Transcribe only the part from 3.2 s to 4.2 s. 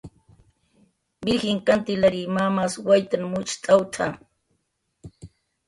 mucht'awtna